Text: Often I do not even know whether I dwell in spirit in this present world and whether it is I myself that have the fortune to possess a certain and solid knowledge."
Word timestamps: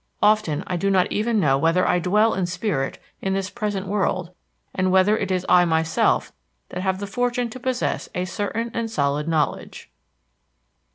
Often 0.23 0.63
I 0.65 0.77
do 0.77 0.89
not 0.89 1.11
even 1.11 1.39
know 1.39 1.59
whether 1.59 1.87
I 1.87 1.99
dwell 1.99 2.33
in 2.33 2.47
spirit 2.47 2.99
in 3.21 3.35
this 3.35 3.51
present 3.51 3.85
world 3.85 4.31
and 4.73 4.91
whether 4.91 5.15
it 5.15 5.29
is 5.29 5.45
I 5.47 5.63
myself 5.65 6.33
that 6.69 6.81
have 6.81 6.97
the 6.99 7.05
fortune 7.05 7.51
to 7.51 7.59
possess 7.59 8.09
a 8.15 8.25
certain 8.25 8.71
and 8.73 8.89
solid 8.89 9.27
knowledge." 9.27 9.91